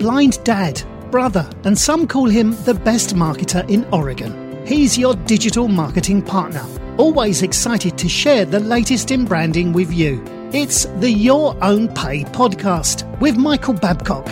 [0.00, 4.66] blind dad, brother, and some call him the best marketer in Oregon.
[4.66, 6.64] He's your digital marketing partner,
[6.96, 10.24] always excited to share the latest in branding with you.
[10.54, 14.26] It's the Your Own Pay podcast with Michael Babcock.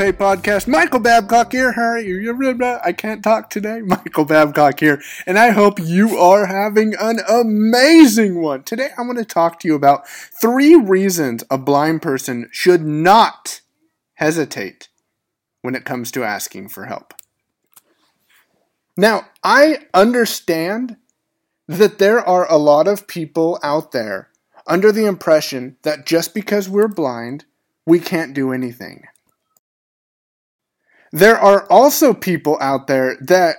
[0.00, 0.66] Pay podcast.
[0.66, 1.72] Michael Babcock here.
[1.72, 2.80] How are you?
[2.82, 3.80] I can't talk today.
[3.84, 8.62] Michael Babcock here, and I hope you are having an amazing one.
[8.62, 13.60] Today, I want to talk to you about three reasons a blind person should not
[14.14, 14.88] hesitate
[15.60, 17.12] when it comes to asking for help.
[18.96, 20.96] Now, I understand
[21.68, 24.30] that there are a lot of people out there
[24.66, 27.44] under the impression that just because we're blind,
[27.84, 29.04] we can't do anything.
[31.12, 33.56] There are also people out there that,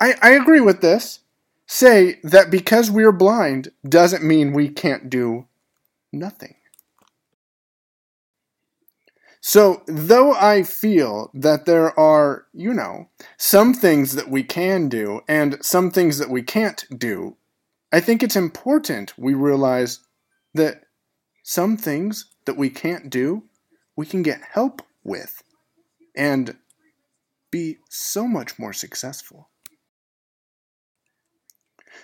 [0.00, 1.20] I, I agree with this,
[1.66, 5.46] say that because we're blind doesn't mean we can't do
[6.12, 6.56] nothing.
[9.42, 15.22] So, though I feel that there are, you know, some things that we can do
[15.26, 17.36] and some things that we can't do,
[17.90, 20.00] I think it's important we realize
[20.52, 20.82] that
[21.42, 23.44] some things that we can't do,
[23.96, 25.42] we can get help with
[26.14, 26.56] and
[27.50, 29.48] be so much more successful.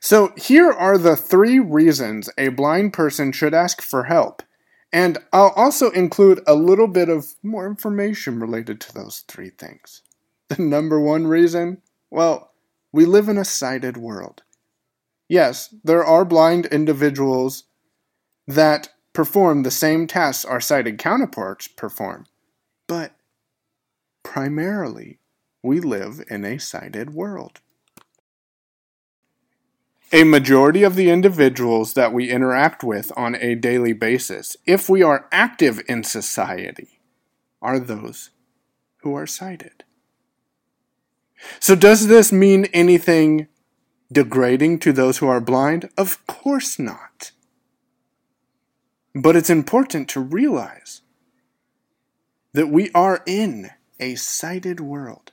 [0.00, 4.42] So, here are the three reasons a blind person should ask for help.
[4.92, 10.02] And I'll also include a little bit of more information related to those three things.
[10.48, 11.80] The number one reason?
[12.10, 12.52] Well,
[12.92, 14.42] we live in a sighted world.
[15.26, 17.64] Yes, there are blind individuals
[18.46, 22.26] that perform the same tasks our sighted counterparts perform,
[22.86, 23.16] but
[24.22, 25.18] primarily
[25.64, 27.60] we live in a sighted world.
[30.12, 35.02] A majority of the individuals that we interact with on a daily basis, if we
[35.02, 37.00] are active in society,
[37.60, 38.30] are those
[38.98, 39.84] who are sighted.
[41.58, 43.48] So, does this mean anything
[44.12, 45.88] degrading to those who are blind?
[45.96, 47.32] Of course not.
[49.14, 51.00] But it's important to realize
[52.52, 55.32] that we are in a sighted world.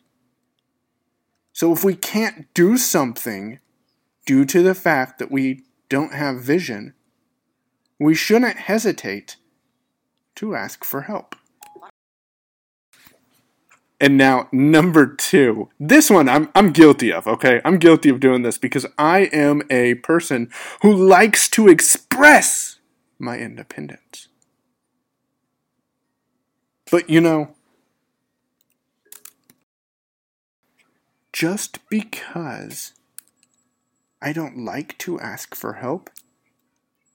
[1.62, 3.60] So if we can't do something
[4.26, 6.96] due to the fact that we don't have vision,
[8.00, 9.36] we shouldn't hesitate
[10.38, 11.36] to ask for help.
[14.00, 15.70] And now, number two.
[15.80, 17.62] This one I'm, I'm guilty of, okay?
[17.64, 20.50] I'm guilty of doing this because I am a person
[20.82, 22.80] who likes to express
[23.20, 24.30] my independence.
[26.90, 27.54] But you know,
[31.42, 32.94] just because
[34.22, 36.12] I don't like to ask for help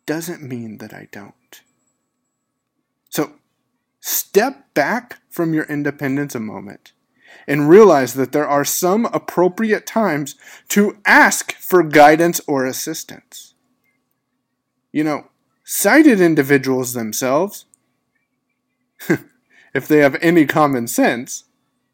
[0.04, 1.60] doesn't mean that I don't.
[3.08, 3.34] So,
[4.00, 6.90] step back from your independence a moment
[7.46, 10.34] and realize that there are some appropriate times
[10.70, 13.54] to ask for guidance or assistance.
[14.90, 15.28] You know,
[15.62, 17.64] sighted individuals themselves,
[19.72, 21.44] if they have any common sense,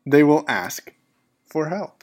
[0.06, 0.94] they will ask
[1.44, 2.01] for help.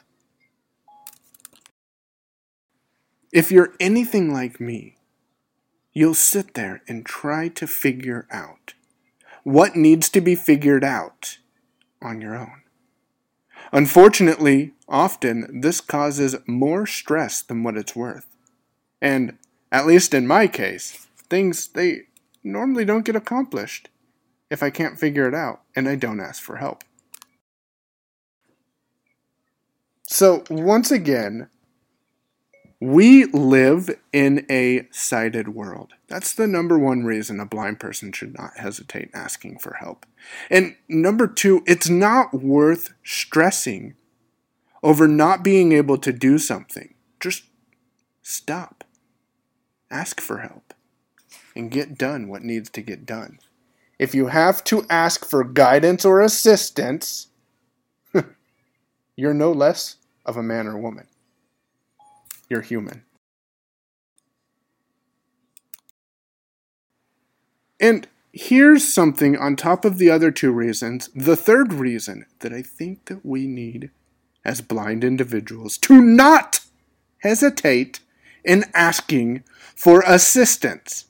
[3.32, 4.96] If you're anything like me,
[5.94, 8.74] you'll sit there and try to figure out
[9.44, 11.38] what needs to be figured out
[12.02, 12.64] on your own.
[13.72, 18.26] Unfortunately, often this causes more stress than what it's worth.
[19.02, 19.38] And,
[19.72, 22.08] at least in my case, things they
[22.44, 23.90] normally don't get accomplished
[24.50, 26.84] if I can't figure it out and I don't ask for help.
[30.04, 31.50] So, once again,
[32.80, 35.94] we live in a sighted world.
[36.08, 40.06] That's the number one reason a blind person should not hesitate asking for help.
[40.50, 43.96] And number two, it's not worth stressing
[44.82, 46.94] over not being able to do something.
[47.20, 47.44] Just
[48.22, 48.86] stop.
[49.92, 50.74] Ask for help
[51.56, 53.40] and get done what needs to get done.
[53.98, 57.28] If you have to ask for guidance or assistance,
[59.18, 61.08] you're no less of a man or woman.
[62.50, 63.04] You're human.
[67.80, 72.62] And here's something on top of the other two reasons, the third reason that I
[72.62, 73.92] think that we need
[74.44, 76.62] as blind individuals to not
[77.20, 78.00] hesitate
[78.44, 79.44] in asking
[79.76, 81.06] for assistance.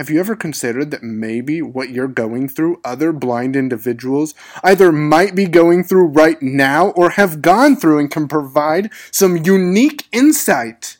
[0.00, 5.34] Have you ever considered that maybe what you're going through, other blind individuals either might
[5.34, 10.96] be going through right now or have gone through and can provide some unique insight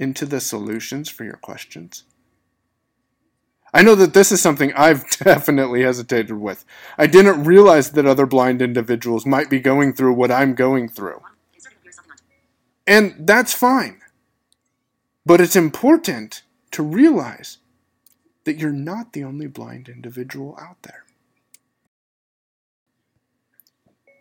[0.00, 2.02] into the solutions for your questions?
[3.72, 6.64] I know that this is something I've definitely hesitated with.
[6.98, 11.22] I didn't realize that other blind individuals might be going through what I'm going through.
[12.84, 14.00] And that's fine.
[15.24, 17.58] But it's important to realize
[18.44, 21.04] that you're not the only blind individual out there.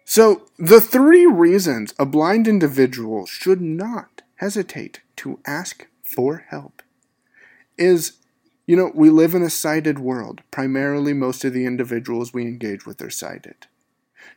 [0.06, 6.82] So, the three reasons a blind individual should not hesitate to ask for help
[7.78, 8.14] is
[8.70, 10.44] you know, we live in a sighted world.
[10.52, 13.66] Primarily, most of the individuals we engage with are sighted.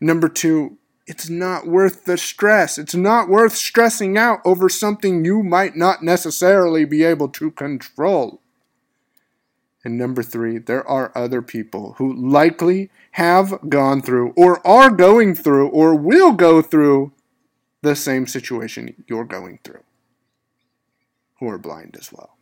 [0.01, 2.79] Number two, it's not worth the stress.
[2.79, 8.41] It's not worth stressing out over something you might not necessarily be able to control.
[9.85, 15.35] And number three, there are other people who likely have gone through, or are going
[15.35, 17.13] through, or will go through
[17.83, 19.83] the same situation you're going through,
[21.41, 22.37] who are blind as well.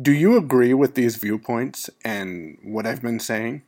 [0.00, 3.62] Do you agree with these viewpoints and what I've been saying?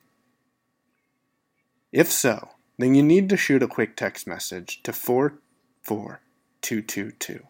[1.91, 7.41] If so, then you need to shoot a quick text message to 44222.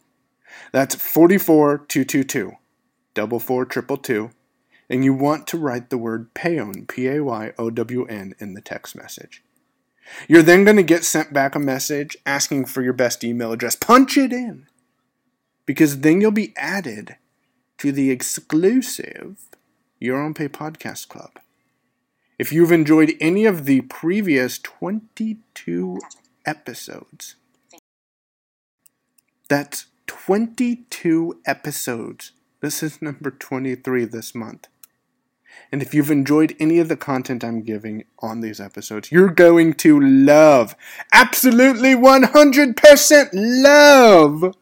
[0.73, 2.53] That's 44222,
[3.13, 4.31] double four triple two,
[4.89, 8.55] and you want to write the word payown, P A Y O W N, in
[8.55, 9.45] the text message.
[10.27, 13.77] You're then going to get sent back a message asking for your best email address.
[13.77, 14.69] Punch it in
[15.67, 17.17] because then you'll be added
[17.81, 19.39] to the exclusive
[19.99, 21.31] Your Own Pay Podcast Club.
[22.39, 25.99] If you've enjoyed any of the previous 22
[26.45, 27.37] episodes,
[29.49, 32.33] that's 22 episodes.
[32.61, 34.69] This is number 23 this month.
[35.73, 39.73] And if you've enjoyed any of the content I'm giving on these episodes, you're going
[39.75, 40.77] to love,
[41.15, 44.55] absolutely 100% love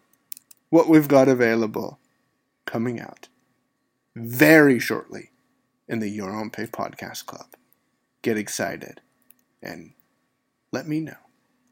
[0.71, 1.99] what we've got available
[2.69, 3.29] coming out
[4.15, 5.31] very shortly
[5.89, 7.47] in the Your Own Pay Podcast Club.
[8.21, 9.01] Get excited
[9.63, 9.95] and
[10.71, 11.17] let me know.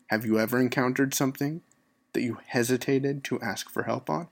[0.08, 1.60] Have you ever encountered something
[2.14, 4.28] that you hesitated to ask for help on?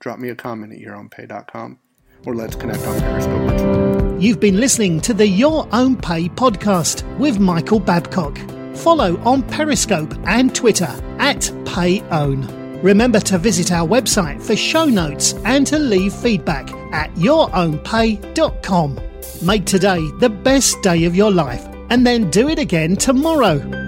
[0.00, 1.78] Drop me a comment at yourownpay.com
[2.26, 4.20] or let's connect on Periscope.
[4.20, 8.38] You've been listening to the Your Own Pay podcast with Michael Babcock.
[8.76, 12.61] Follow on Periscope and Twitter at PayOwn.
[12.82, 19.00] Remember to visit our website for show notes and to leave feedback at yourownpay.com.
[19.40, 23.81] Make today the best day of your life and then do it again tomorrow.